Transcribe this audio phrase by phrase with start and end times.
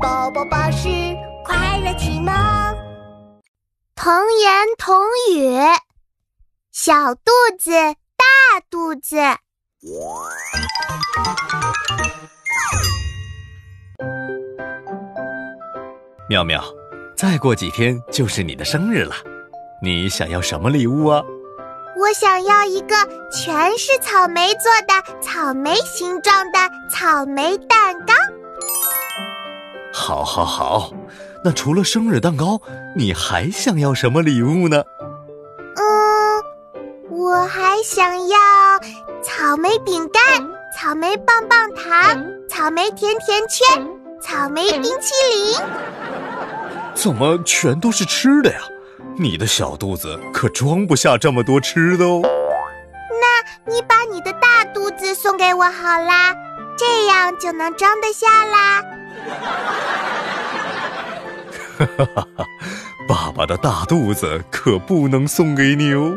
[0.00, 0.88] 宝宝巴士
[1.44, 2.32] 快乐启蒙，
[3.96, 5.58] 童言童语，
[6.70, 7.70] 小肚子
[8.16, 9.16] 大肚子。
[16.28, 16.62] 妙妙，
[17.16, 19.16] 再过几天就是你的生日了，
[19.82, 21.22] 你想要什么礼物啊？
[21.96, 22.94] 我想要一个
[23.32, 26.58] 全是草莓做的草莓形状的
[26.88, 28.14] 草莓蛋糕。
[29.98, 30.92] 好，好，好。
[31.42, 32.60] 那除了生日蛋糕，
[32.94, 34.80] 你还想要什么礼物呢？
[35.76, 35.84] 嗯，
[37.10, 38.38] 我还想要
[39.22, 40.22] 草莓饼干、
[40.76, 43.66] 草莓棒棒糖、草莓甜甜圈、
[44.22, 45.60] 草莓冰淇淋。
[46.94, 48.60] 怎么全都是吃的呀？
[49.16, 52.22] 你的小肚子可装不下这么多吃的哦。
[52.22, 56.32] 那你把你的大肚子送给我好啦，
[56.76, 58.84] 这样就能装得下啦。
[61.78, 62.46] 哈哈哈哈！
[63.08, 66.14] 爸爸的大肚子可不能送给你哦。